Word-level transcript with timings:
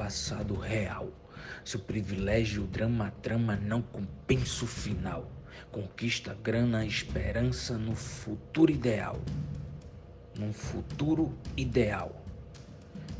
embaçado 0.00 0.54
real. 0.54 1.10
Seu 1.62 1.78
privilégio, 1.78 2.66
drama, 2.66 3.12
trama 3.22 3.54
não 3.56 3.82
compensa 3.82 4.64
o 4.64 4.68
final. 4.68 5.30
Conquista 5.70 6.34
grana, 6.42 6.86
esperança 6.86 7.76
no 7.76 7.94
futuro 7.94 8.72
ideal. 8.72 9.20
Num 10.38 10.54
futuro 10.54 11.34
ideal. 11.54 12.24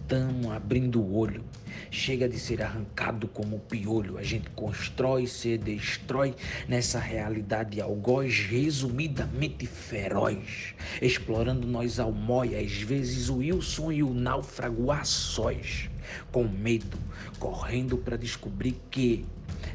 Tamo 0.09 0.51
abrindo 0.51 1.03
o 1.03 1.16
olho. 1.19 1.45
Chega 1.91 2.29
de 2.29 2.39
ser 2.39 2.63
arrancado 2.63 3.27
como 3.27 3.59
piolho. 3.59 4.17
A 4.17 4.23
gente 4.23 4.49
constrói, 4.51 5.27
se 5.27 5.59
destrói 5.59 6.37
nessa 6.69 7.01
realidade 7.01 7.81
algoz, 7.81 8.47
resumidamente 8.47 9.67
feroz. 9.67 10.75
Explorando 11.03 11.67
nós 11.67 11.99
almóia, 11.99 12.61
às 12.61 12.81
vezes 12.81 13.29
o 13.29 13.39
Wilson 13.39 13.91
e 13.91 14.03
o 14.05 14.15
náufrago 14.15 14.93
a 14.93 15.03
sós. 15.03 15.91
Com 16.31 16.45
medo, 16.45 16.97
correndo 17.41 17.98
para 17.98 18.17
descobrir 18.17 18.81
que 18.89 19.27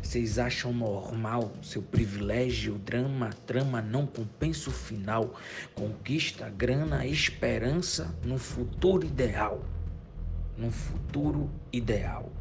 vocês 0.01 0.39
acham 0.39 0.71
normal 0.71 1.51
seu 1.61 1.81
privilégio, 1.81 2.75
drama, 2.75 3.31
trama 3.45 3.81
não 3.81 4.05
compensa 4.05 4.69
o 4.69 4.73
final, 4.73 5.35
conquista, 5.73 6.49
grana, 6.49 7.05
esperança 7.05 8.15
no 8.23 8.37
futuro 8.37 9.05
ideal 9.05 9.61
num 10.57 10.71
futuro 10.71 11.49
ideal. 11.71 12.31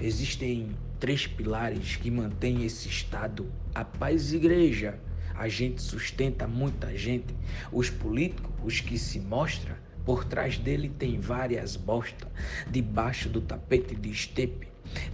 Existem 0.00 0.70
três 0.98 1.26
pilares 1.26 1.96
que 1.96 2.10
mantêm 2.10 2.64
esse 2.64 2.88
estado: 2.88 3.50
a 3.74 3.84
paz 3.84 4.32
e 4.32 4.36
igreja. 4.36 4.98
A 5.34 5.48
gente 5.48 5.82
sustenta 5.82 6.46
muita 6.46 6.96
gente. 6.96 7.34
Os 7.70 7.90
políticos, 7.90 8.50
os 8.64 8.80
que 8.80 8.98
se 8.98 9.20
mostram, 9.20 9.76
por 10.02 10.24
trás 10.24 10.56
dele 10.56 10.88
tem 10.88 11.20
várias 11.20 11.76
bostas. 11.76 12.28
Debaixo 12.70 13.28
do 13.28 13.42
tapete 13.42 13.94
de 13.94 14.10
estepe, 14.10 14.68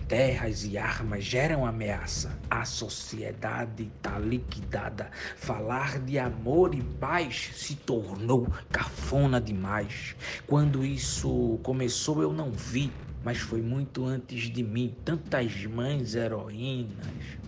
Terras 0.08 0.64
e 0.64 0.76
armas 0.76 1.24
geram 1.24 1.64
ameaça. 1.66 2.38
A 2.50 2.64
sociedade 2.64 3.90
está 3.96 4.18
liquidada. 4.18 5.10
Falar 5.36 5.98
de 5.98 6.18
amor 6.18 6.74
e 6.74 6.82
paz 6.82 7.50
se 7.54 7.76
tornou 7.76 8.46
cafona 8.70 9.40
demais. 9.40 10.14
Quando 10.46 10.84
isso 10.84 11.58
começou, 11.62 12.22
eu 12.22 12.32
não 12.32 12.50
vi, 12.50 12.92
mas 13.24 13.38
foi 13.38 13.62
muito 13.62 14.04
antes 14.04 14.50
de 14.50 14.62
mim. 14.62 14.94
Tantas 15.04 15.64
mães 15.64 16.14
heroínas 16.14 17.41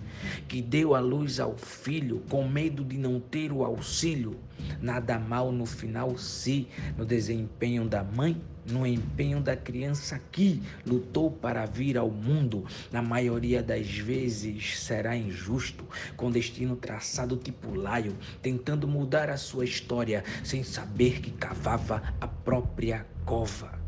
que 0.49 0.61
deu 0.61 0.95
a 0.95 1.01
luz 1.01 1.41
ao 1.41 1.57
filho 1.57 2.23
com 2.29 2.47
medo 2.49 2.85
de 2.85 2.97
não 2.97 3.21
ter 3.21 3.53
o 3.53 3.65
auxílio. 3.65 4.39
Nada 4.81 5.19
mal 5.19 5.51
no 5.53 5.67
final, 5.67 6.17
se 6.17 6.69
no 6.97 7.05
desempenho 7.05 7.87
da 7.89 8.03
mãe 8.03 8.41
no 8.71 8.87
empenho 8.87 9.41
da 9.41 9.57
criança 9.57 10.21
que 10.33 10.63
lutou 10.87 11.31
para 11.31 11.67
vir 11.67 11.99
ao 11.99 12.11
mundo, 12.11 12.65
na 12.91 13.03
maioria 13.03 13.63
das 13.63 13.87
vezes 13.87 14.81
será 14.81 15.17
injusto, 15.17 15.85
com 16.17 16.31
destino 16.31 16.77
traçado 16.77 17.37
tipo 17.37 17.75
laio, 17.75 18.17
tentando 18.41 18.89
mudar 18.89 19.29
a 19.29 19.37
sua 19.37 19.65
história 19.65 20.25
sem 20.43 20.63
saber 20.63 21.21
que 21.21 21.31
cavava 21.31 22.03
a 22.21 22.27
própria 22.27 23.07
cova. 23.25 23.79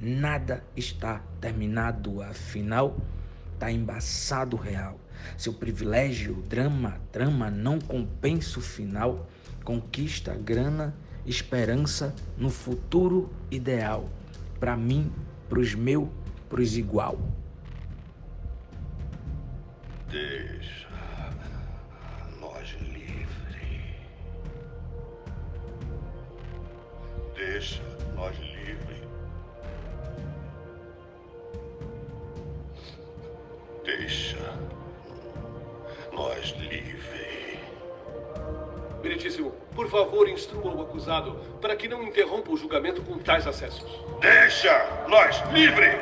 Nada 0.00 0.62
está 0.76 1.22
terminado, 1.40 2.20
afinal, 2.20 2.98
está 3.64 3.72
embaçado 3.72 4.56
real. 4.56 5.00
Seu 5.38 5.54
privilégio, 5.54 6.34
drama, 6.48 7.00
trama 7.10 7.50
não 7.50 7.78
compensa 7.80 8.58
o 8.58 8.62
final, 8.62 9.26
conquista 9.64 10.34
grana 10.34 10.94
esperança 11.24 12.14
no 12.36 12.50
futuro 12.50 13.32
ideal, 13.50 14.10
para 14.60 14.76
mim, 14.76 15.10
para 15.48 15.58
os 15.58 15.74
meus, 15.74 16.08
para 16.50 16.60
os 16.60 16.76
igual. 16.76 17.18
Deixa 20.10 20.86
nós 22.38 22.76
livre. 22.82 23.96
Deixa 27.34 27.82
nós 28.14 28.36
livre. 28.38 29.02
Livre. 36.52 37.58
Meritíssimo, 39.02 39.52
por 39.74 39.88
favor, 39.90 40.28
instrua 40.28 40.72
o 40.74 40.82
acusado 40.82 41.32
para 41.60 41.76
que 41.76 41.86
não 41.88 42.02
interrompa 42.02 42.50
o 42.52 42.56
julgamento 42.56 43.02
com 43.02 43.18
tais 43.18 43.46
acessos. 43.46 43.84
Deixa 44.20 45.04
nós 45.08 45.42
livre! 45.52 45.98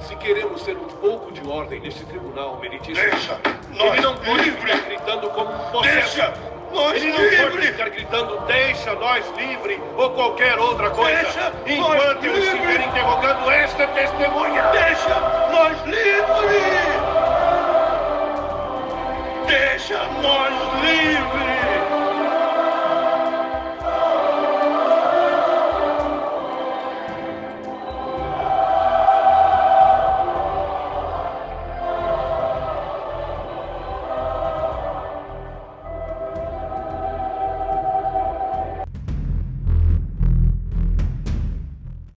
Se 0.00 0.16
queremos 0.16 0.62
ter 0.62 0.76
um 0.76 0.88
pouco 0.88 1.30
de 1.30 1.46
ordem 1.48 1.80
neste 1.80 2.04
tribunal, 2.06 2.58
meritíssimo, 2.58 3.08
Deixa 3.08 3.38
nós 3.70 3.92
ele 3.94 4.00
não 4.02 4.16
pode 4.16 4.42
livre! 4.42 4.60
ficar 4.72 4.80
gritando 4.88 5.30
como 5.30 5.52
um 5.54 5.70
possesso. 5.70 6.16
Deixa 6.16 6.34
nós 6.72 6.96
Ele 7.04 7.12
não 7.12 7.18
pode 7.18 7.56
livre! 7.56 7.66
ficar 7.66 7.88
gritando, 7.90 8.40
deixa 8.46 8.94
nós 8.94 9.24
livre, 9.36 9.80
ou 9.96 10.10
qualquer 10.10 10.58
outra 10.58 10.90
coisa, 10.90 11.22
Deixa 11.22 11.52
enquanto 11.66 12.24
eu 12.24 12.32
livre! 12.32 12.40
estiver 12.48 12.80
interrogando 12.80 13.50
esta 13.50 13.86
testemunha. 13.88 14.62
Deixa 14.72 15.20
nós 15.52 15.82
livre! 15.86 16.11
Deixa 19.92 20.08
nós 20.22 20.54
livre! 20.80 21.71